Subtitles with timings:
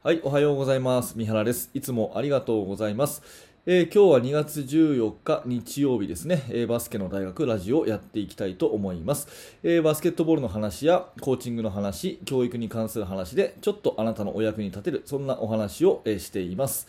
[0.00, 1.18] はい、おはようございます。
[1.18, 1.70] 三原です。
[1.74, 3.20] いつもありがとうございます。
[3.66, 9.26] えー今日は2月14日日曜日ですね、えーバスケの大学ラジオをやっていきたいと思います、
[9.64, 16.86] えーバスケットボールの話やコーチングの話、教育に関する話でちょっとあなたのお役に立てる、そんなお話を、えしています。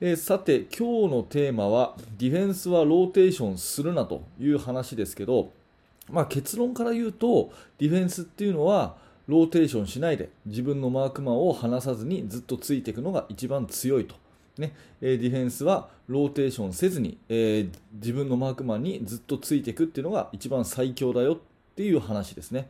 [0.00, 5.50] えさて、今日のテーマはディフェンスはローテーションするなという話ですけど、
[6.08, 14.14] まあ、結論から言うとディフェンスっていうのはローテーションしないで自分のマークマンを離さずにずっとついていくのが一番強いと、
[14.58, 21.38] ねディフェンスはローテーションせずに、えー自分のマークマンにずっとついていくっていうのが一番最強だよっ
[21.74, 22.68] ていう話ですね。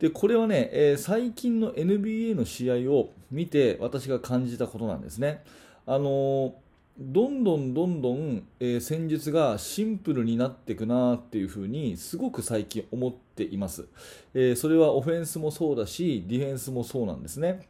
[0.00, 5.42] でこれはね、えー最近の NBA の試合を見て私が感じたことなんですね。
[5.86, 6.54] あの
[6.96, 13.86] どんどんどんどん、えー戦術がシンプルになっていくなっていうふうにすごく最近思っています、
[14.32, 17.66] えーそれはオフェンスもそうだしディフェンスもそうなんですね。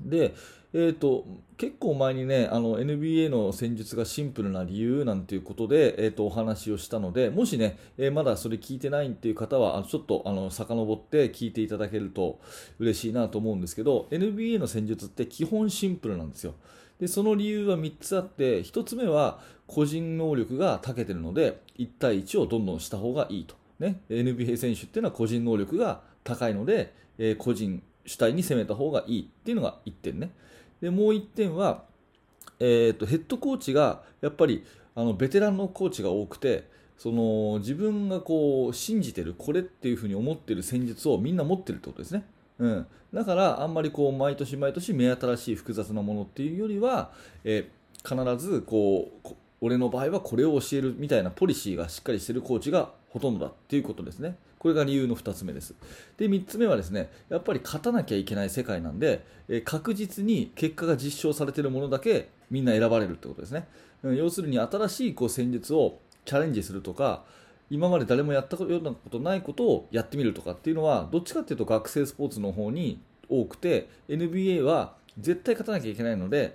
[0.00, 0.34] で、
[0.72, 1.26] えー、と
[1.56, 12.38] 結構前にねあの NBA の戦術がシンプルな理由なんていうことで、えー、とお話をしたのでもしね、えーまだそれ聞いてないっていう方はちょっとあの遡って聞いていただけると
[12.78, 16.54] 嬉しいなと思うんですけど NBA の戦術って基本シンプルなんですよ。
[17.02, 30.30] でその理由は3つあって1つ目は個人能力が長けてるので1対1をどんどんした方がいいと、ね、NBA 選手っていうのは個人能力が高いので、えー個人主体に攻めた方がいいっていうのが1点ね。
[30.80, 31.82] でもう1点は、
[32.60, 34.64] えーとヘッドコーチがやっぱり
[34.94, 42.24] あのベテランのコーチが多くてその自分がこう信じてるこれっていうふうに思ってる戦術をみんな持ってるってことですね。
[42.62, 47.10] うん、だからあんまりこう毎年毎年目新しい複雑なものっていうよりは、
[47.42, 47.68] え
[48.04, 49.28] 必ずこう
[49.60, 54.36] 俺の場合はこれを教えるみたいなポリシーがしっかりしてるコーチがほとんどだっていうことですね。
[54.60, 55.74] これが理由の2つ目です。
[56.16, 63.66] で、3つ目はですね、やっぱり勝たなきゃいけない世界なんで、え確実に結果が実証されているものだけみんな選ばれるってことですね。
[64.04, 67.24] うん要するに新しいこう戦術をチャレンジするとか、
[67.72, 73.00] 今まで誰もやったようなことないことをやってみるとかっていうのはどっちかっていうと学生スポーツの方に
[73.30, 76.54] 多くて NBA は絶対勝たなきゃいけないので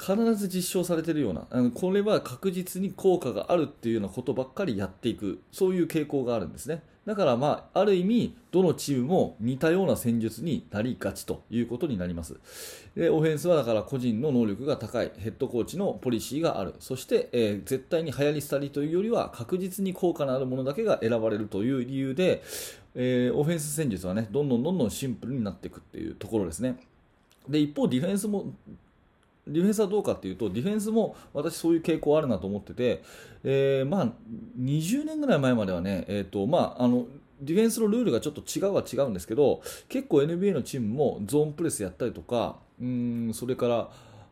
[0.00, 6.82] 必ず実証されているようなあのこれは確実に効果があるっていうようなことばっかりやっていくそういう傾向があるんですね。
[7.04, 12.36] だからまあある意味どのチームも似たような戦術になりがちということになります。
[12.94, 16.74] でオフェンスはだから個人の能力が高いヘッドコーチのポリシーがある。
[16.80, 22.42] そして、えー絶対に流行り廃りというよりは確実に効果のあるものだけが選ばれるという理由で、
[22.94, 26.76] えーオフェンス戦術はねどんどんどんどんシンプルになっていくっていうところですね。
[27.48, 28.52] で一方ディフェンスも
[29.48, 33.02] ディフェンスはどうかっていうとディフェンスも私そういう傾向あるなと思ってて、
[33.44, 34.08] えーまあ、
[34.60, 37.06] 20年ぐらい前まではね、えーとまあ、あの
[37.40, 43.88] ディフェンスのルールがちょっと違うは違うんですけど結構 NBA のチームもゾーンプレスやったりとかうんそれから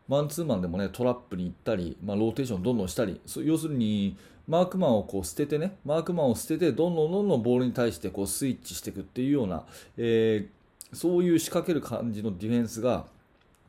[0.07, 4.17] マンツーマンでもねトラップに行ったり、まあ、ローテーションどんどんしたり要するに
[4.47, 9.63] マークマンをこう捨ててねマークマンを捨ててどんどんどんどんボールに対してこうスイッチしていくっていうような、
[9.97, 10.57] えー
[10.93, 13.05] そういう仕掛ける感じのディフェンスが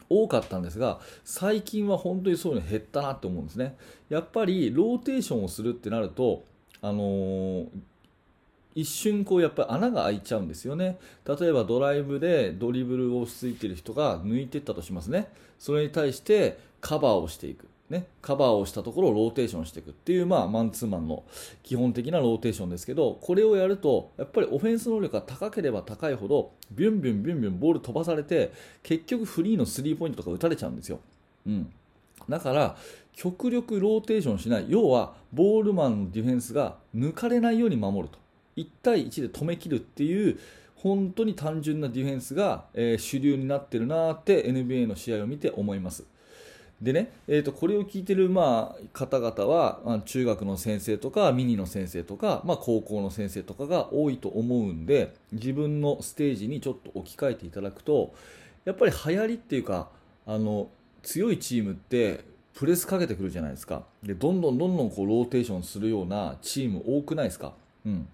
[0.09, 3.77] 多かったんですが最近は本当にそういうの減ったなと思うんですね。
[4.09, 6.45] やっぱりローテーションをするってなると
[6.81, 7.69] あのー
[8.79, 11.01] 一瞬こうやっぱり穴が開いちゃうんですよね。
[11.27, 15.27] 例えばドライブでドリブルをついている人が抜いていったとしますね。
[15.59, 17.67] それに対してカバーをしていく。
[17.91, 19.91] ね、カバーをしたところをローテーションしていく。
[19.91, 21.25] っていう、まあ、マンツーマンの
[21.65, 28.53] 基本的なローテーションですけどこれをやるとやっぱりオフェンス能力が高ければ高いほどビュンビュンビュンビュンボール飛ばされて
[28.85, 31.01] 結局フリーのスリーポイントとか打たれちゃうんですよ。
[31.47, 31.73] うん。
[32.29, 32.77] だから
[33.13, 34.67] 極力ローテーションしない。
[34.69, 38.28] 要はボールマンのディフェンスが抜かれないように守ると。
[38.59, 40.39] 1対1で止めきるっていう
[40.77, 46.05] 本当に単純なディフェンスが、えー主流になってるなって NBA の試合を見て思います。
[46.81, 58.15] でね、えー、とこれを聞いてる、まあ、方々は、ま、中学の先生とかミニの先生とか、まあ、高校の先生とかが多いと思うんで自分のステージにちょっと置き換えていただくと
[58.65, 59.89] やっぱり流行りっていうか
[60.25, 60.69] あの
[61.03, 62.25] 強いチームって
[62.55, 63.85] プレスかけてくるじゃないですか。
[64.03, 67.55] でどんどんどんどんこうローテーションするようなチーム多くないですか、
[67.87, 68.09] うん、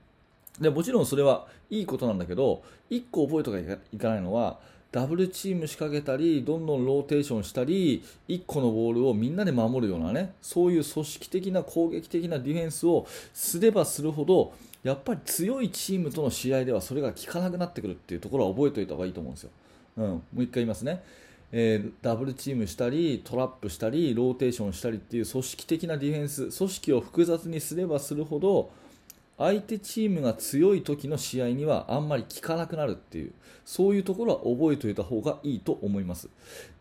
[0.60, 3.58] でもちろんそれはいいことなんだけど1個覚えとかな
[3.92, 4.58] いかないのは
[4.92, 14.52] ダブルチーム仕掛けたりどんどんローテーションしたり1個のボールをみんなで守るようなねそういう組織的な攻撃的なディフェンスをすればするほど
[14.84, 19.50] やっぱり強いチームとの試合ではそれが効かなくなってくるっていうところは覚えておいた方がいいと思うんですよ。
[19.96, 21.02] うん、もう一回言いますね、
[21.50, 28.70] えーダブルチームしたりトラップしたりローテーションしたりっていう組織的なディフェンス組織を複雑にすればするほど
[29.36, 33.32] 相手チームが強い時の試合にはあんまり効かなくなるっていう
[33.64, 36.28] そういうところは覚えておいた方がいいと思います。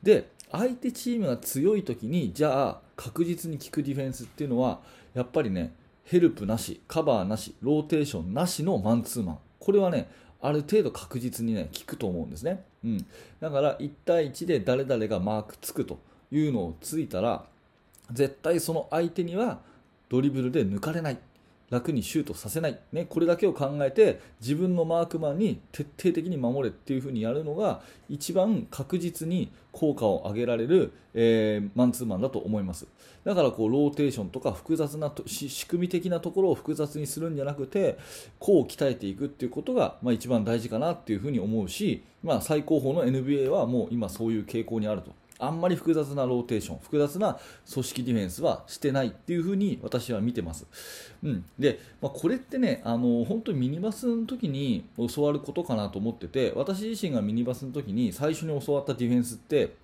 [0.01, 4.81] で相手チームが強い時にじゃあ確実に効くディフェンスっていうのは
[5.15, 5.73] やっぱりね
[6.03, 9.39] ヘルプなしカバーなしローテーションなしのマンツーマン。
[9.59, 10.09] これはね
[10.41, 13.05] ある程度確実にね効くと思うんですね、うん、
[13.39, 15.99] だから1対1で誰々がマークつくと
[16.31, 17.45] いうのをついたら
[18.11, 19.59] 絶対その相手には
[20.09, 21.17] ドリブルで抜かれない。
[21.73, 32.85] 楽にシュートさせない、ね、これだけを考えて自分のマークマンに徹底的に守れっていう風にやるのが一番確実に効果を上げられる、えー、マンツーマンだと思います。
[33.23, 37.97] だからこうローテーションとか複雑なと仕組み的なところを複雑にするんじゃなくて
[38.37, 45.11] こう鍛えていくっていうことが、まあ、一番大事かなっていう風に思うし、まあ、最高峰の NBA はもう今そういう傾向にあると。
[45.45, 47.39] あんまり複雑なローテーション、複雑な
[47.71, 50.65] 組織ディフェンスはしてないっていうふうに私は見てます。
[51.23, 59.75] うん、で、まあ、これってね、あの本当にミニバスの時に教わることかなと思ってて、私自身がミニバスの時に最初に教わったディフェンスって、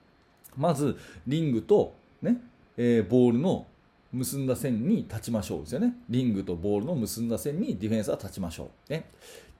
[0.57, 0.97] まず
[1.27, 2.37] リングと、ね
[2.77, 3.65] えー、ボールの
[4.11, 5.95] 結んだ線に立ちましょうですよね。
[6.09, 8.91] リングとボールの結んだ線にディフェンスは立ちましょう。
[8.91, 9.05] ね、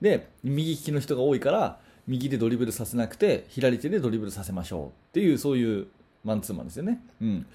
[0.00, 5.86] で、右利きの人が多いから、右でドリブルさせなくて左手でドリブルさせましょうっていうそういう
[6.24, 7.02] マンツーマンですよね。
[7.20, 7.46] うん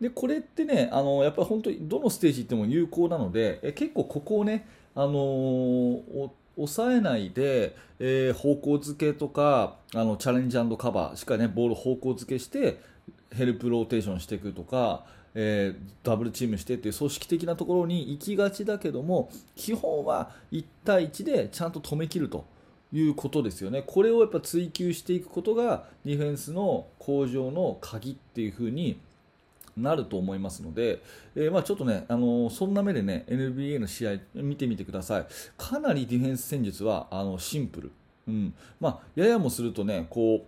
[0.00, 4.66] でこれってねあのやっぱり本当にどのステージ行っても有効なのでえ結構ここをね、
[4.96, 12.80] あのー、抑えないで、えー、方向付けとかあのチャレンジカバーしっかりねボール方向付けして
[13.32, 15.04] ヘルプローテーションしていくとか、
[15.36, 22.44] えー、ダブルチームしてっていう組織的なところに行きがちだけども基本は1対1でちゃんと止めきると。
[22.92, 23.82] いうことですよね。
[23.86, 29.00] これをやっぱ追求していくことがディフェンスの向上の鍵っていう風に
[29.76, 31.02] なると思いますので、
[31.34, 35.26] えー、まあちょっとね、あのー、そんな目でね NBA の試合見てみてください。
[35.56, 37.92] かなりディフェンス戦術はあのシンプル。
[38.28, 38.54] うん。
[38.80, 40.46] まあややもするとね、こ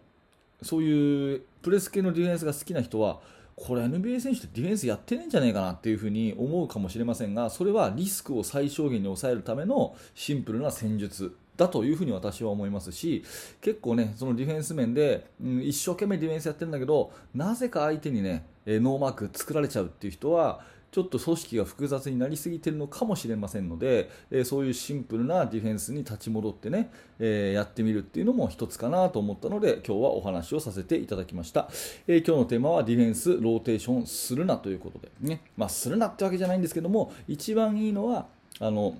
[0.60, 3.20] うそういうプレス系のディフェンスが好きな人は。
[3.56, 13.24] これ NBA 選手ってディフェンスやってないんじゃないかなっていうふに思うかもしれませんがそれはリスクを最小限に抑えるためのシンプルな戦術だというふうに私は思いますし
[13.60, 20.60] 結構ねそのディフェンス面で、うん、一生懸命ディフェンスやってるんだけどなぜか相手にねノーマーク作られちゃうっていう人は
[20.94, 31.68] ちょっと組織が複雑になりすぎてるのかもしれませんので、えそういうシンプルなディフェンスに立ち戻ってね、えやってみるっていうのも一つかなと思ったので今日はお話をさせていただきました、
[32.06, 38.26] え今日のテーマはディフェンスローテーションするなということでね、まあ、するなってわけじゃないんですけども一番いいのは
[38.60, 38.94] あの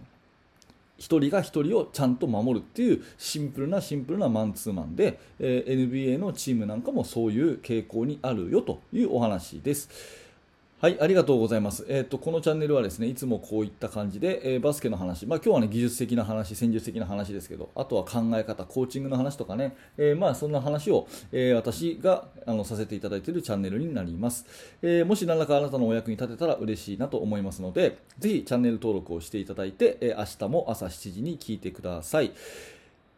[0.99, 10.24] 1人が1人をちゃんと守るっていうシンプルなシンプルなマンツーマンで、え、NBA のチームなんかもそういう傾向にあるよというお話です。
[10.85, 11.87] はい、ありがとうございます。
[11.89, 24.45] えっ、ー、と、このチャンネルはですね、いつもこういった感じで、えー、バスケの話、まあ今日はね、技術的な話、戦術的な話ですけど、あとは考え方、コーチングの話とかね、えー、まあそんな話を、え私があのさせていただいているチャンネルになります。
[24.83, 32.33] えもし何らかあなたのお役に立てたら嬉しいなと思いますので、ぜひチャンネル登録をしていただいて、え明日も朝7時に聞いてください。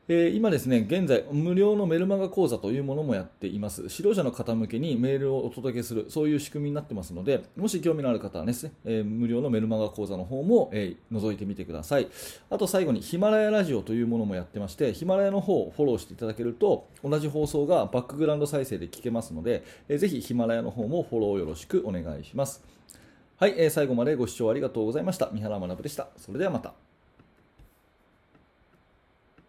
[0.08, 3.80] えー、今ですね、現在、無料のメルマガ講座というものもやっています。
[3.90, 12.06] 指導者の方向けにメールをお届けする、そういう仕組みになってますので、もし興味のある方はですね、えー、無料のメルマガ講座の方も、えー、覗いてみてください。
[12.50, 22.62] あと最後に、ヒマラヤラジオというものもやってまして、ヒマラヤの方をフォローしていただけると、同じ放送がバックグラウンド再生で聞けますので、えー、ぜひヒマラヤの方もフォローよろしくお願いします。
[23.38, 25.30] はい、えー、最後までご視聴ありがとうございました。
[25.32, 26.06] 三原学でした。
[26.16, 26.85] それではまた。